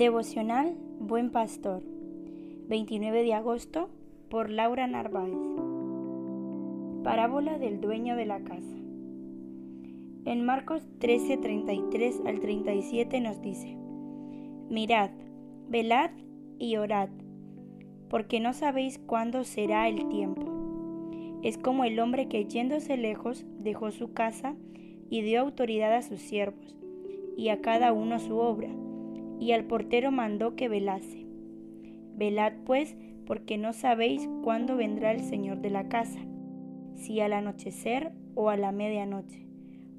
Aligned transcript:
Devocional 0.00 0.78
Buen 0.98 1.28
Pastor, 1.28 1.82
29 2.70 3.22
de 3.22 3.34
agosto, 3.34 3.90
por 4.30 4.48
Laura 4.48 4.86
Narváez. 4.86 5.36
Parábola 7.04 7.58
del 7.58 7.82
dueño 7.82 8.16
de 8.16 8.24
la 8.24 8.40
casa. 8.40 8.78
En 10.24 10.42
Marcos 10.46 10.88
13, 11.00 11.36
33 11.36 12.22
al 12.24 12.40
37 12.40 13.20
nos 13.20 13.42
dice, 13.42 13.76
Mirad, 14.70 15.10
velad 15.68 16.12
y 16.58 16.76
orad, 16.76 17.10
porque 18.08 18.40
no 18.40 18.54
sabéis 18.54 18.98
cuándo 19.00 19.44
será 19.44 19.86
el 19.86 20.08
tiempo. 20.08 20.46
Es 21.42 21.58
como 21.58 21.84
el 21.84 22.00
hombre 22.00 22.26
que 22.26 22.46
yéndose 22.46 22.96
lejos 22.96 23.44
dejó 23.58 23.90
su 23.90 24.14
casa 24.14 24.56
y 25.10 25.20
dio 25.20 25.42
autoridad 25.42 25.92
a 25.92 26.00
sus 26.00 26.20
siervos, 26.20 26.74
y 27.36 27.50
a 27.50 27.60
cada 27.60 27.92
uno 27.92 28.18
su 28.18 28.38
obra 28.38 28.70
y 29.40 29.52
al 29.52 29.64
portero 29.64 30.12
mandó 30.12 30.54
que 30.54 30.68
velase. 30.68 31.26
Velad 32.14 32.52
pues, 32.66 32.94
porque 33.26 33.56
no 33.56 33.72
sabéis 33.72 34.28
cuándo 34.44 34.76
vendrá 34.76 35.12
el 35.12 35.20
Señor 35.20 35.58
de 35.62 35.70
la 35.70 35.88
casa, 35.88 36.20
si 36.94 37.20
al 37.20 37.32
anochecer 37.32 38.12
o 38.34 38.50
a 38.50 38.56
la 38.56 38.70
medianoche, 38.70 39.46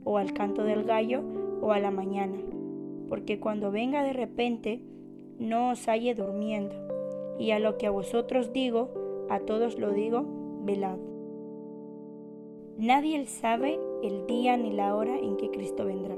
o 0.03 0.19
al 0.19 0.33
canto 0.33 0.63
del 0.63 0.83
gallo 0.83 1.23
o 1.61 1.71
a 1.71 1.79
la 1.79 1.89
mañana, 1.89 2.37
porque 3.09 3.39
cuando 3.39 3.71
venga 3.71 4.03
de 4.03 4.13
repente 4.13 4.81
no 5.39 5.71
os 5.71 5.87
halle 5.87 6.13
durmiendo, 6.13 6.75
y 7.39 7.51
a 7.51 7.59
lo 7.59 7.77
que 7.77 7.87
a 7.87 7.91
vosotros 7.91 8.53
digo, 8.53 8.89
a 9.29 9.39
todos 9.39 9.79
lo 9.79 9.91
digo, 9.91 10.23
velad. 10.63 10.99
Nadie 12.77 13.25
sabe 13.25 13.79
el 14.03 14.27
día 14.27 14.55
ni 14.57 14.71
la 14.71 14.95
hora 14.95 15.17
en 15.17 15.37
que 15.37 15.49
Cristo 15.49 15.85
vendrá 15.85 16.15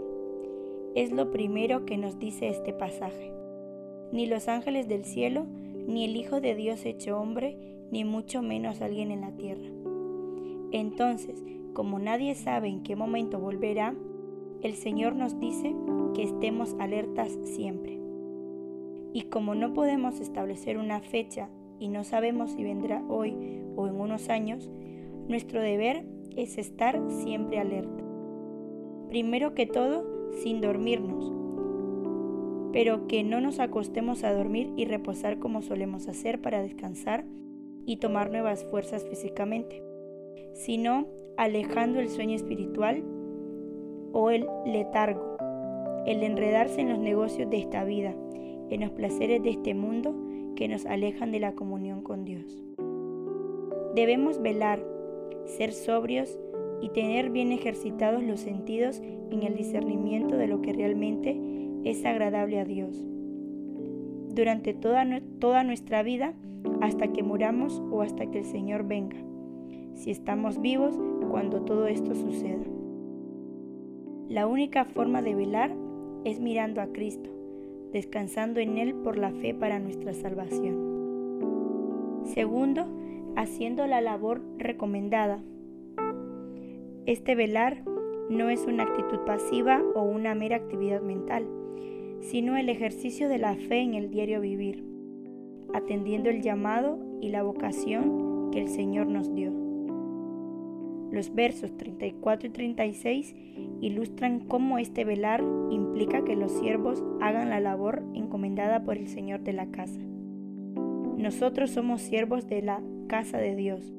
es 0.96 1.12
lo 1.12 1.32
primero 1.32 1.86
que 1.86 1.98
nos 1.98 2.20
dice 2.20 2.50
este 2.50 2.74
pasaje. 2.74 3.34
Ni 4.12 4.28
los 4.28 4.48
ángeles 4.48 4.88
del 4.88 5.06
cielo, 5.06 5.46
ni 5.88 6.06
el 6.06 6.16
Hijo 6.16 6.40
de 6.40 6.56
Dios 6.56 6.86
hecho 6.86 7.20
hombre, 7.20 7.58
ni 7.92 8.06
mucho 8.06 8.42
menos 8.42 8.82
alguien 8.82 9.12
en 9.12 9.22
la 9.22 9.32
tierra. 9.32 9.68
Entonces, 10.72 11.44
como 11.74 12.00
nadie 12.00 12.36
sabe 12.36 12.68
en 12.68 12.84
qué 12.84 12.96
momento 12.96 13.40
volverá, 13.40 13.96
el 14.62 14.74
Señor 14.76 15.16
nos 15.16 15.40
dice 15.40 15.76
que 16.14 16.24
estemos 16.24 16.76
alertas 16.80 17.38
siempre. 17.44 18.00
Y 19.14 19.24
como 19.24 19.56
no 19.56 19.74
podemos 19.74 20.20
establecer 20.20 20.78
una 20.78 21.00
fecha 21.02 21.50
y 21.80 21.90
no 21.90 22.04
sabemos 22.04 22.52
si 22.52 22.64
vendrá 22.64 23.04
hoy 23.10 23.36
o 23.76 23.88
en 23.88 24.00
unos 24.00 24.30
años, 24.30 24.72
nuestro 25.28 25.62
deber 25.62 26.06
es 26.36 26.58
estar 26.58 27.00
siempre 27.10 27.60
alerta. 27.60 28.04
Primero 29.10 29.54
que 29.54 29.66
todo, 29.66 30.13
sin 30.42 30.62
dormirnos, 30.62 31.32
pero 32.72 33.08
que 33.08 33.24
no 33.24 33.40
nos 33.40 33.60
acostemos 33.60 34.24
a 34.24 34.34
dormir 34.34 34.72
y 34.76 34.86
reposar 34.86 35.40
como 35.40 35.62
solemos 35.62 36.08
hacer 36.08 36.42
para 36.42 36.62
descansar 36.62 37.26
y 37.86 37.98
tomar 37.98 38.32
nuevas 38.32 38.66
fuerzas 38.66 39.06
físicamente, 39.06 39.84
sino 40.54 41.08
alejando 41.38 42.00
el 42.00 42.10
sueño 42.10 42.36
espiritual 42.36 43.04
o 44.12 44.32
el 44.32 44.48
letargo, 44.66 45.38
el 46.06 46.24
enredarse 46.24 46.82
en 46.82 46.90
los 46.90 47.00
negocios 47.00 47.50
de 47.50 47.58
esta 47.58 47.84
vida, 47.84 48.16
en 48.70 48.82
los 48.82 48.92
placeres 48.92 49.44
de 49.44 49.52
este 49.52 49.74
mundo 49.74 50.16
que 50.56 50.68
nos 50.68 50.86
alejan 50.86 51.32
de 51.32 51.40
la 51.40 51.54
comunión 51.54 52.02
con 52.02 52.26
Dios. 52.26 52.64
Debemos 53.96 54.42
velar, 54.42 54.84
ser 55.46 55.74
sobrios 55.74 56.40
y 56.84 56.90
tener 56.90 57.30
bien 57.30 57.54
ejercitados 57.54 58.22
los 58.22 58.42
sentidos 58.42 59.02
en 59.32 59.44
el 59.44 59.56
discernimiento 59.56 60.36
de 60.36 60.48
lo 60.48 60.62
que 60.62 60.74
realmente 60.74 61.40
es 61.86 62.04
agradable 62.04 62.60
a 62.60 62.66
Dios. 62.66 63.06
Durante 64.28 64.74
toda, 64.74 65.06
toda 65.40 65.64
nuestra 65.64 66.04
vida, 66.04 66.34
hasta 66.82 67.14
que 67.14 67.24
muramos 67.24 67.82
o 67.90 68.02
hasta 68.02 68.30
que 68.30 68.40
el 68.40 68.44
Señor 68.44 68.86
venga, 68.86 69.16
si 69.96 70.12
estamos 70.12 70.60
vivos 70.60 71.00
cuando 71.32 71.62
todo 71.62 71.88
esto 71.88 72.16
suceda. 72.16 72.66
La 74.28 74.46
única 74.46 74.84
forma 74.84 75.22
de 75.22 75.36
velar 75.36 75.74
es 76.26 76.42
mirando 76.42 76.82
a 76.82 76.88
Cristo, 76.88 77.30
descansando 77.94 78.60
en 78.60 78.78
Él 78.78 78.94
por 78.94 79.18
la 79.18 79.32
fe 79.32 79.54
para 79.54 79.80
nuestra 79.80 80.14
salvación. 80.14 82.22
Segundo, 82.26 82.88
haciendo 83.38 83.88
la 83.88 84.02
labor 84.02 84.42
recomendada 84.58 85.42
este 87.06 87.36
velar 87.36 87.84
no 88.30 88.50
es 88.50 88.66
una 88.66 88.84
actitud 88.84 89.20
pasiva 89.26 89.82
o 89.94 90.04
una 90.04 90.36
mera 90.36 90.56
actividad 90.56 91.02
mental, 91.02 91.46
sino 92.22 92.56
el 92.56 92.70
ejercicio 92.70 93.28
de 93.28 93.38
la 93.38 93.56
fe 93.56 93.82
en 93.82 93.94
el 93.94 94.10
diario 94.10 94.40
vivir, 94.40 94.86
atendiendo 95.74 96.30
el 96.30 96.42
llamado 96.42 96.98
y 97.20 97.30
la 97.30 97.44
vocación 97.44 98.52
que 98.52 98.62
el 98.62 98.70
Señor 98.70 99.08
nos 99.08 99.34
dio. 99.36 99.52
Los 101.12 101.36
versos 101.36 101.76
34 101.76 102.48
y 102.48 102.52
36 102.52 103.36
ilustran 103.82 104.40
cómo 104.40 104.78
este 104.78 105.04
velar 105.04 105.44
implica 105.70 106.24
que 106.24 106.38
los 106.38 106.54
siervos 106.54 107.04
hagan 107.22 107.50
la 107.50 107.60
labor 107.60 108.02
encomendada 108.14 108.84
por 108.84 108.98
el 108.98 109.10
Señor 109.10 109.42
de 109.42 109.54
la 109.54 109.68
casa. 109.68 110.00
Nosotros 111.18 111.72
somos 111.72 112.02
siervos 112.02 112.48
de 112.48 112.62
la 112.62 112.82
casa 113.08 113.38
de 113.38 113.56
Dios, 113.56 113.94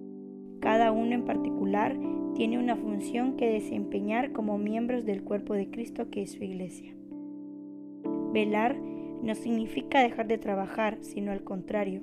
cada 0.60 0.91
uno 0.91 1.12
en 1.12 1.25
particular 1.25 1.97
tiene 2.34 2.58
una 2.58 2.76
función 2.76 3.36
que 3.36 3.48
desempeñar 3.48 4.32
como 4.32 4.58
miembros 4.58 5.04
del 5.04 5.22
cuerpo 5.22 5.54
de 5.54 5.70
Cristo 5.70 6.10
que 6.10 6.22
es 6.22 6.32
su 6.32 6.42
iglesia. 6.42 6.94
Velar 8.32 8.76
no 9.22 9.34
significa 9.34 10.02
dejar 10.02 10.26
de 10.26 10.38
trabajar, 10.38 10.98
sino 11.00 11.30
al 11.30 11.44
contrario, 11.44 12.00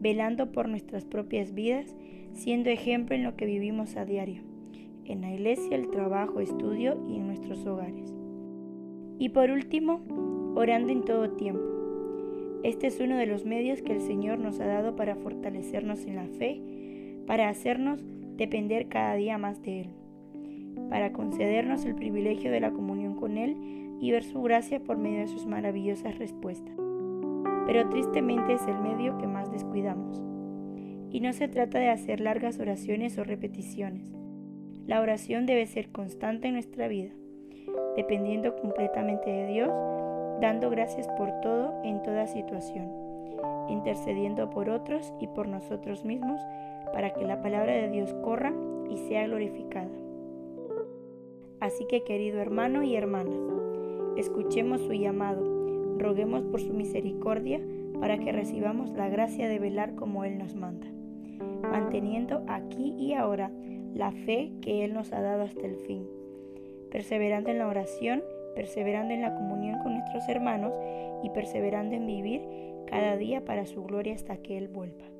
velando 0.00 0.50
por 0.50 0.68
nuestras 0.68 1.04
propias 1.04 1.54
vidas, 1.54 1.94
siendo 2.32 2.70
ejemplo 2.70 3.14
en 3.14 3.22
lo 3.22 3.36
que 3.36 3.46
vivimos 3.46 3.96
a 3.96 4.04
diario, 4.04 4.42
en 5.04 5.20
la 5.20 5.32
iglesia, 5.32 5.76
el 5.76 5.90
trabajo, 5.90 6.40
estudio 6.40 7.00
y 7.08 7.16
en 7.16 7.26
nuestros 7.26 7.64
hogares. 7.66 8.12
Y 9.18 9.28
por 9.28 9.50
último, 9.50 10.00
orando 10.56 10.92
en 10.92 11.02
todo 11.02 11.30
tiempo. 11.30 11.62
Este 12.62 12.88
es 12.88 13.00
uno 13.00 13.16
de 13.16 13.26
los 13.26 13.46
medios 13.46 13.80
que 13.80 13.92
el 13.92 14.00
Señor 14.00 14.38
nos 14.38 14.60
ha 14.60 14.66
dado 14.66 14.96
para 14.96 15.16
fortalecernos 15.16 16.04
en 16.04 16.16
la 16.16 16.26
fe, 16.26 16.60
para 17.26 17.48
hacernos 17.48 18.04
depender 18.40 18.88
cada 18.88 19.16
día 19.16 19.36
más 19.36 19.60
de 19.60 19.82
Él, 19.82 19.90
para 20.88 21.12
concedernos 21.12 21.84
el 21.84 21.94
privilegio 21.94 22.50
de 22.50 22.60
la 22.60 22.70
comunión 22.70 23.14
con 23.14 23.36
Él 23.36 23.98
y 24.00 24.10
ver 24.12 24.24
su 24.24 24.40
gracia 24.40 24.80
por 24.80 24.96
medio 24.96 25.18
de 25.18 25.28
sus 25.28 25.44
maravillosas 25.44 26.16
respuestas. 26.18 26.74
Pero 27.66 27.90
tristemente 27.90 28.54
es 28.54 28.66
el 28.66 28.80
medio 28.80 29.18
que 29.18 29.26
más 29.26 29.52
descuidamos. 29.52 30.22
Y 31.10 31.20
no 31.20 31.34
se 31.34 31.48
trata 31.48 31.80
de 31.80 31.90
hacer 31.90 32.20
largas 32.20 32.58
oraciones 32.58 33.18
o 33.18 33.24
repeticiones. 33.24 34.10
La 34.86 35.02
oración 35.02 35.44
debe 35.44 35.66
ser 35.66 35.92
constante 35.92 36.48
en 36.48 36.54
nuestra 36.54 36.88
vida, 36.88 37.10
dependiendo 37.94 38.56
completamente 38.56 39.30
de 39.30 39.48
Dios, 39.48 39.70
dando 40.40 40.70
gracias 40.70 41.06
por 41.18 41.42
todo 41.42 41.74
en 41.84 42.00
toda 42.00 42.26
situación, 42.26 42.90
intercediendo 43.68 44.48
por 44.48 44.70
otros 44.70 45.12
y 45.20 45.26
por 45.26 45.46
nosotros 45.46 46.06
mismos 46.06 46.40
para 46.92 47.12
que 47.12 47.24
la 47.24 47.40
palabra 47.42 47.72
de 47.72 47.88
Dios 47.90 48.12
corra 48.22 48.52
y 48.88 48.96
sea 48.96 49.26
glorificada. 49.26 49.90
Así 51.60 51.86
que 51.86 52.04
querido 52.04 52.40
hermano 52.40 52.82
y 52.82 52.96
hermana, 52.96 53.36
escuchemos 54.16 54.80
su 54.80 54.92
llamado, 54.92 55.44
roguemos 55.98 56.42
por 56.44 56.60
su 56.60 56.72
misericordia 56.72 57.60
para 58.00 58.18
que 58.18 58.32
recibamos 58.32 58.90
la 58.90 59.08
gracia 59.08 59.48
de 59.48 59.58
velar 59.58 59.94
como 59.94 60.24
Él 60.24 60.38
nos 60.38 60.54
manda, 60.54 60.86
manteniendo 61.62 62.42
aquí 62.48 62.94
y 62.98 63.12
ahora 63.12 63.50
la 63.94 64.10
fe 64.10 64.52
que 64.62 64.84
Él 64.84 64.94
nos 64.94 65.12
ha 65.12 65.20
dado 65.20 65.42
hasta 65.42 65.66
el 65.66 65.76
fin, 65.76 66.06
perseverando 66.90 67.50
en 67.50 67.58
la 67.58 67.68
oración, 67.68 68.22
perseverando 68.54 69.12
en 69.12 69.20
la 69.20 69.34
comunión 69.34 69.78
con 69.82 69.92
nuestros 69.92 70.28
hermanos 70.28 70.72
y 71.22 71.30
perseverando 71.30 71.94
en 71.94 72.06
vivir 72.06 72.40
cada 72.86 73.16
día 73.16 73.44
para 73.44 73.66
su 73.66 73.84
gloria 73.84 74.14
hasta 74.14 74.38
que 74.38 74.56
Él 74.56 74.68
vuelva. 74.68 75.19